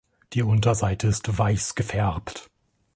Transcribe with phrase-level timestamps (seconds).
[0.33, 2.49] Die Unterseite ist weiß gefärbt.